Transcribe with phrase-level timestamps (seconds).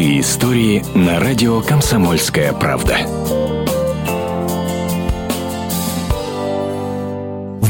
[0.00, 3.49] Простые истории на радио «Комсомольская правда».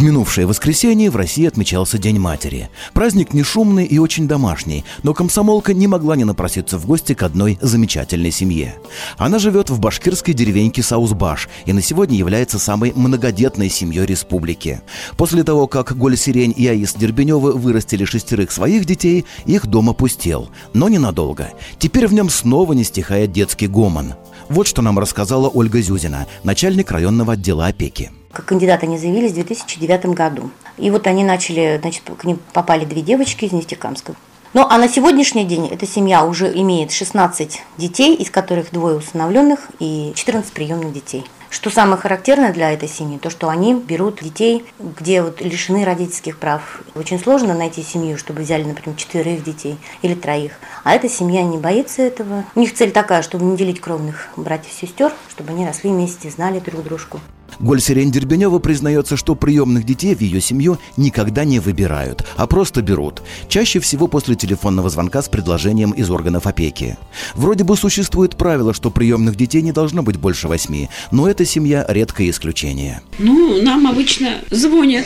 [0.00, 2.70] В минувшее воскресенье в России отмечался День матери.
[2.94, 7.22] Праздник не шумный и очень домашний, но комсомолка не могла не напроситься в гости к
[7.22, 8.76] одной замечательной семье.
[9.18, 14.80] Она живет в башкирской деревеньке Саузбаш и на сегодня является самой многодетной семьей республики.
[15.18, 20.48] После того, как Голь Сирень и Аис Дербеневы вырастили шестерых своих детей, их дом опустел.
[20.72, 21.50] Но ненадолго.
[21.78, 24.14] Теперь в нем снова не стихает детский гомон.
[24.48, 28.10] Вот что нам рассказала Ольга Зюзина, начальник районного отдела опеки.
[28.32, 30.50] Как кандидаты они заявились в 2009 году.
[30.78, 34.14] И вот они начали, значит, к ним попали две девочки из Нефтекамска.
[34.52, 39.68] Ну, а на сегодняшний день эта семья уже имеет 16 детей, из которых двое усыновленных
[39.78, 41.24] и 14 приемных детей.
[41.50, 46.38] Что самое характерное для этой семьи, то что они берут детей, где вот лишены родительских
[46.38, 46.80] прав.
[46.94, 50.52] Очень сложно найти семью, чтобы взяли, например, четверых детей или троих.
[50.84, 52.44] А эта семья не боится этого.
[52.54, 56.30] У них цель такая, чтобы не делить кровных братьев и сестер, чтобы они росли вместе,
[56.30, 57.20] знали друг дружку.
[57.60, 63.22] Гольсерень Дербенева признается, что приемных детей в ее семью никогда не выбирают, а просто берут.
[63.48, 66.96] Чаще всего после телефонного звонка с предложением из органов опеки.
[67.34, 71.84] Вроде бы существует правило, что приемных детей не должно быть больше восьми, но эта семья
[71.88, 73.02] редкое исключение.
[73.18, 75.04] Ну, нам обычно звонят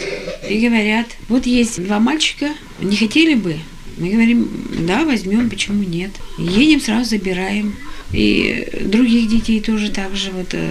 [0.48, 3.56] и говорят, вот есть два мальчика, не хотели бы?
[3.96, 4.48] Мы говорим,
[4.86, 6.10] да, возьмем, почему нет.
[6.38, 7.76] Едем, сразу забираем.
[8.12, 10.68] И других детей тоже так же вот э,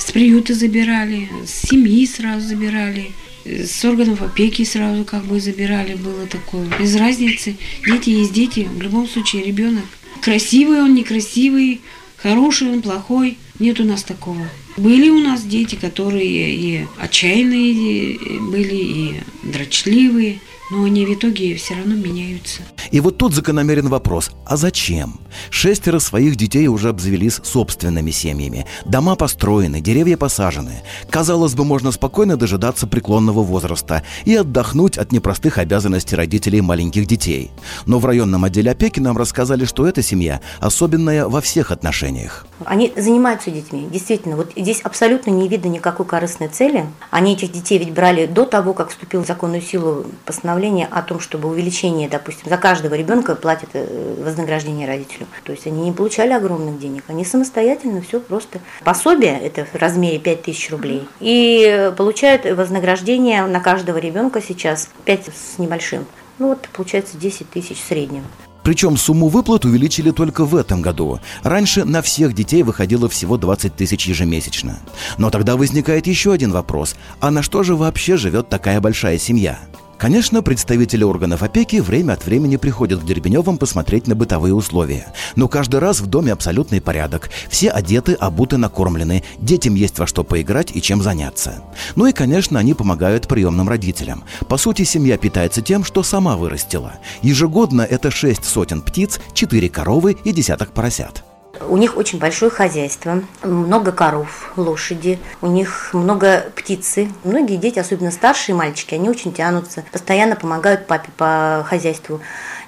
[0.00, 3.12] с приюта забирали, с семьи сразу забирали,
[3.44, 6.66] с органов опеки сразу как бы забирали, было такое.
[6.78, 9.84] Без разницы, дети есть дети, в любом случае ребенок.
[10.22, 11.80] Красивый он, некрасивый,
[12.16, 14.48] хороший он, плохой, нет у нас такого.
[14.76, 20.40] Были у нас дети, которые и отчаянные были, и дрочливые,
[20.70, 22.62] но они в итоге все равно меняются.
[22.92, 25.20] И вот тут закономерен вопрос, а зачем?
[25.50, 28.66] Шестеро своих детей уже обзавелись собственными семьями.
[28.84, 30.82] Дома построены, деревья посажены.
[31.08, 37.50] Казалось бы, можно спокойно дожидаться преклонного возраста и отдохнуть от непростых обязанностей родителей маленьких детей.
[37.86, 42.46] Но в районном отделе опеки нам рассказали, что эта семья особенная во всех отношениях.
[42.64, 43.88] Они занимаются детьми.
[43.90, 46.86] Действительно, вот здесь абсолютно не видно никакой корыстной цели.
[47.10, 51.20] Они этих детей ведь брали до того, как вступил в законную силу постановление о том,
[51.20, 55.26] чтобы увеличение, допустим, за каждого ребенка платят э, вознаграждение родителю.
[55.44, 58.60] То есть они не получали огромных денег, они самостоятельно все просто.
[58.84, 61.08] Пособие это в размере 5000 рублей.
[61.20, 66.06] И получают вознаграждение на каждого ребенка сейчас 5 с небольшим.
[66.38, 68.24] Ну вот получается 10 тысяч в среднем.
[68.70, 71.18] Причем сумму выплат увеличили только в этом году.
[71.42, 74.78] Раньше на всех детей выходило всего 20 тысяч ежемесячно.
[75.18, 76.94] Но тогда возникает еще один вопрос.
[77.18, 79.58] А на что же вообще живет такая большая семья?
[80.00, 85.12] Конечно, представители органов опеки время от времени приходят к Дербеневым посмотреть на бытовые условия.
[85.36, 87.28] Но каждый раз в доме абсолютный порядок.
[87.50, 89.22] Все одеты, обуты, накормлены.
[89.40, 91.62] Детям есть во что поиграть и чем заняться.
[91.96, 94.24] Ну и, конечно, они помогают приемным родителям.
[94.48, 96.94] По сути, семья питается тем, что сама вырастила.
[97.20, 101.24] Ежегодно это шесть сотен птиц, четыре коровы и десяток поросят.
[101.68, 107.12] У них очень большое хозяйство, много коров, лошади, у них много птицы.
[107.22, 112.20] Многие дети, особенно старшие мальчики, они очень тянутся, постоянно помогают папе по хозяйству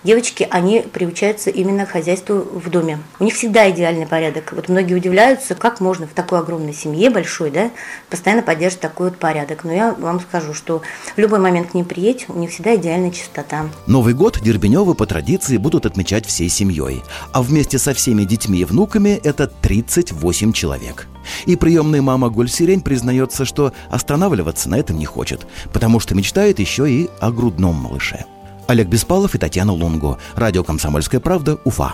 [0.05, 2.99] девочки, они приучаются именно к хозяйству в доме.
[3.19, 4.53] У них всегда идеальный порядок.
[4.53, 7.71] Вот многие удивляются, как можно в такой огромной семье, большой, да,
[8.11, 9.65] постоянно поддерживать такой вот порядок.
[9.65, 10.83] Но я вам скажу, что
[11.15, 13.67] в любой момент к ним приедь, у них всегда идеальная чистота.
[13.87, 17.03] Новый год Дербеневы по традиции будут отмечать всей семьей.
[17.33, 21.07] А вместе со всеми детьми и внуками это 38 человек.
[21.47, 26.91] И приемная мама Гольсирень признается, что останавливаться на этом не хочет, потому что мечтает еще
[26.91, 28.25] и о грудном малыше.
[28.73, 30.17] Олег Беспалов и Татьяна Лунго.
[30.35, 31.93] Радио «Комсомольская правда», Уфа.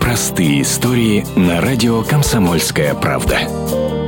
[0.00, 3.99] Простые истории на радио «Комсомольская правда».